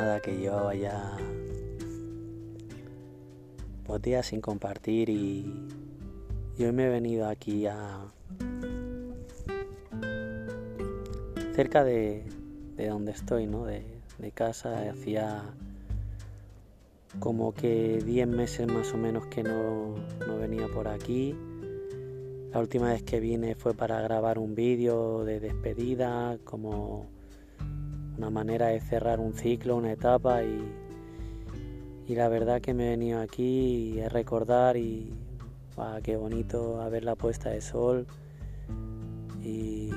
verdad 0.00 0.22
que 0.22 0.36
llevaba 0.36 0.74
ya 0.74 1.16
dos 3.86 4.00
días 4.00 4.26
sin 4.26 4.40
compartir 4.40 5.08
y, 5.10 5.68
hoy 6.58 6.72
me 6.72 6.86
he 6.86 6.88
venido 6.88 7.28
aquí 7.28 7.66
a 7.66 8.06
cerca 11.54 11.84
de, 11.84 12.24
donde 12.76 13.12
estoy, 13.12 13.46
¿no? 13.46 13.64
De, 13.66 13.84
casa, 14.34 14.90
hacía 14.90 15.42
como 17.18 17.52
que 17.52 18.02
10 18.04 18.28
meses 18.28 18.66
más 18.66 18.92
o 18.92 18.96
menos 18.96 19.26
que 19.26 19.42
no, 19.42 19.94
no 20.26 20.38
venía 20.38 20.68
por 20.68 20.88
aquí. 20.88 21.34
La 22.52 22.60
última 22.60 22.90
vez 22.90 23.02
que 23.02 23.18
vine 23.18 23.54
fue 23.54 23.74
para 23.74 24.00
grabar 24.02 24.38
un 24.38 24.54
vídeo 24.54 25.24
de 25.24 25.40
despedida, 25.40 26.38
como 26.44 27.06
una 28.20 28.28
manera 28.28 28.66
de 28.66 28.80
cerrar 28.80 29.18
un 29.18 29.32
ciclo, 29.32 29.76
una 29.76 29.92
etapa 29.92 30.42
y, 30.44 30.62
la 32.08 32.28
verdad 32.28 32.60
que 32.60 32.74
me 32.74 32.88
he 32.88 32.90
venido 32.90 33.18
aquí 33.18 33.98
a 34.00 34.10
recordar 34.10 34.76
y 34.76 35.10
qué 36.02 36.16
bonito 36.16 36.82
a 36.82 36.90
ver 36.90 37.02
la 37.02 37.14
puesta 37.14 37.48
de 37.48 37.62
sol 37.62 38.06
y 39.42 39.90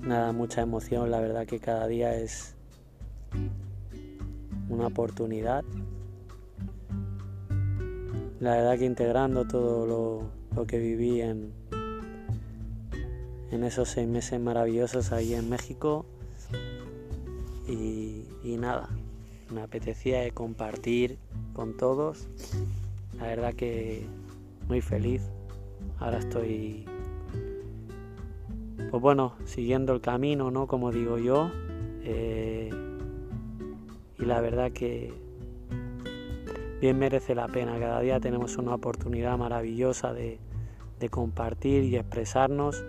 nada, 0.00 0.32
mucha 0.32 0.62
emoción, 0.62 1.10
la 1.10 1.20
verdad 1.20 1.46
que 1.46 1.58
cada 1.58 1.86
día 1.88 2.14
es 2.14 2.56
una 4.70 4.86
oportunidad. 4.86 5.62
La 8.38 8.52
verdad 8.52 8.78
que 8.78 8.86
integrando 8.86 9.44
todo 9.46 9.84
lo, 9.84 10.30
lo 10.56 10.66
que 10.66 10.78
viví 10.78 11.20
en, 11.20 11.52
en 13.50 13.64
esos 13.64 13.88
seis 13.88 14.08
meses 14.08 14.40
maravillosos 14.40 15.12
ahí 15.12 15.34
en 15.34 15.48
México. 15.48 16.06
Y, 17.68 18.56
nada, 18.58 18.88
me 19.52 19.62
apetecía 19.62 20.28
compartir 20.32 21.18
con 21.52 21.76
todos. 21.76 22.28
La 23.16 23.26
verdad 23.26 23.54
que 23.54 24.06
muy 24.68 24.80
feliz. 24.80 25.22
Ahora 25.98 26.18
estoy, 26.18 26.84
pues 28.90 29.02
bueno, 29.02 29.34
siguiendo 29.44 29.92
el 29.92 30.00
camino, 30.00 30.50
¿no? 30.50 30.66
Como 30.66 30.90
digo 30.90 31.18
yo. 31.18 31.50
Eh, 32.02 32.70
y 34.18 34.24
la 34.24 34.40
verdad 34.40 34.72
que 34.72 35.12
bien 36.80 36.98
merece 36.98 37.34
la 37.34 37.46
pena. 37.46 37.78
Cada 37.78 38.00
día 38.00 38.20
tenemos 38.20 38.56
una 38.56 38.74
oportunidad 38.74 39.38
maravillosa 39.38 40.12
de, 40.12 40.38
de 40.98 41.08
compartir 41.08 41.84
y 41.84 41.96
expresarnos 41.96 42.84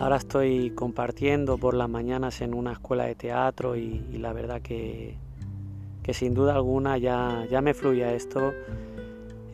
Ahora 0.00 0.16
estoy 0.16 0.70
compartiendo 0.70 1.58
por 1.58 1.74
las 1.74 1.86
mañanas 1.86 2.40
en 2.40 2.54
una 2.54 2.72
escuela 2.72 3.04
de 3.04 3.14
teatro 3.14 3.76
y, 3.76 4.00
la 4.12 4.32
verdad 4.32 4.62
que, 4.62 5.18
sin 6.14 6.32
duda 6.32 6.54
alguna 6.54 6.96
ya, 6.96 7.46
ya 7.50 7.60
me 7.60 7.74
fluye 7.74 8.16
esto. 8.16 8.54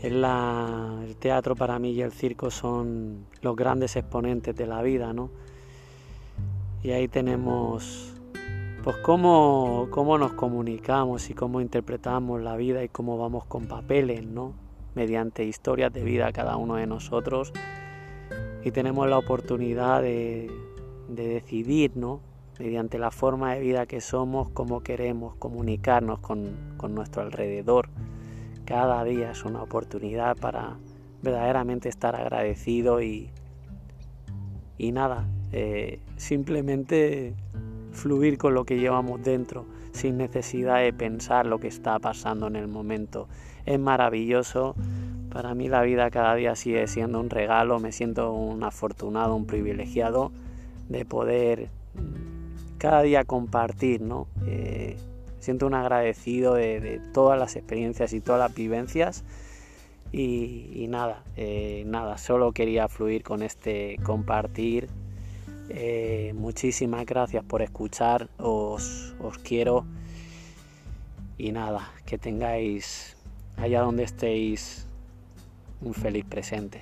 el 0.02 1.16
teatro 1.18 1.56
para 1.56 1.80
mí 1.80 1.90
y 1.90 2.00
el 2.00 2.12
circo 2.12 2.52
son 2.52 3.26
los 3.42 3.56
grandes 3.56 3.96
exponentes 3.96 4.54
de 4.54 4.68
la 4.68 4.82
vida, 4.82 5.12
¿no? 5.12 5.30
Y 6.84 6.92
ahí 6.92 7.08
tenemos 7.08 8.14
pues 8.84 8.98
cómo, 8.98 9.88
cómo 9.90 10.16
nos 10.16 10.34
comunicamos 10.34 11.28
y 11.28 11.34
cómo 11.34 11.60
interpretamos 11.60 12.40
la 12.40 12.54
vida 12.54 12.84
y 12.84 12.88
cómo 12.88 13.18
vamos 13.18 13.46
con 13.46 13.66
papeles, 13.66 14.24
¿no? 14.24 14.52
Mediante 14.94 15.42
historias 15.42 15.92
de 15.92 16.04
vida 16.04 16.30
cada 16.30 16.56
uno 16.56 16.76
de 16.76 16.86
nosotros 16.86 17.52
y 18.66 18.72
tenemos 18.72 19.08
la 19.08 19.16
oportunidad 19.16 20.02
de, 20.02 20.50
decidir, 21.08 21.96
¿no? 21.96 22.20
mediante 22.58 22.98
la 22.98 23.12
forma 23.12 23.54
de 23.54 23.60
vida 23.60 23.86
que 23.86 24.00
somos, 24.00 24.48
cómo 24.48 24.80
queremos 24.80 25.36
comunicarnos 25.36 26.18
con, 26.18 26.76
nuestro 26.88 27.22
alrededor. 27.22 27.88
Cada 28.64 29.04
día 29.04 29.30
es 29.30 29.44
una 29.44 29.62
oportunidad 29.62 30.36
para 30.36 30.78
verdaderamente 31.22 31.88
estar 31.88 32.16
agradecido 32.16 33.00
y, 33.00 33.30
y 34.78 34.90
nada, 34.90 35.28
eh, 35.52 36.00
simplemente 36.16 37.34
fluir 37.92 38.36
con 38.36 38.54
lo 38.54 38.64
que 38.64 38.80
llevamos 38.80 39.22
dentro 39.22 39.64
sin 39.92 40.16
necesidad 40.16 40.80
de 40.80 40.92
pensar 40.92 41.46
lo 41.46 41.60
que 41.60 41.68
está 41.68 42.00
pasando 42.00 42.48
en 42.48 42.56
el 42.56 42.66
momento. 42.66 43.28
Es 43.64 43.78
maravilloso 43.78 44.74
para 45.30 45.54
mí 45.54 45.68
la 45.68 45.82
vida 45.82 46.10
cada 46.10 46.34
día 46.34 46.56
sigue 46.56 46.86
siendo 46.86 47.20
un 47.20 47.30
regalo, 47.30 47.78
me 47.80 47.92
siento 47.92 48.32
un 48.32 48.62
afortunado, 48.64 49.34
un 49.36 49.46
privilegiado 49.46 50.32
de 50.88 51.04
poder 51.04 51.68
mm, 51.94 52.78
cada 52.78 53.02
día 53.02 53.24
compartir, 53.24 54.00
¿no? 54.00 54.26
Eh, 54.46 54.96
siento 55.40 55.66
un 55.66 55.74
agradecido 55.74 56.54
de, 56.54 57.00
todas 57.12 57.38
las 57.38 57.56
experiencias 57.56 58.12
y 58.12 58.20
todas 58.20 58.40
las 58.40 58.54
vivencias 58.54 59.24
y, 60.12 60.86
nada, 60.88 61.22
eh, 61.36 61.84
nada, 61.86 62.18
solo 62.18 62.52
quería 62.52 62.88
fluir 62.88 63.22
con 63.22 63.42
este 63.42 63.96
compartir. 64.02 64.88
Eh, 65.68 66.32
muchísimas 66.36 67.04
gracias 67.06 67.44
por 67.44 67.60
escuchar, 67.60 68.28
os, 68.38 69.14
os 69.20 69.38
quiero 69.38 69.84
y 71.38 71.52
nada, 71.52 71.90
que 72.06 72.18
tengáis 72.18 73.16
allá 73.56 73.82
donde 73.82 74.04
estéis 74.04 74.85
un 75.80 75.94
feliz 75.94 76.24
presente. 76.24 76.80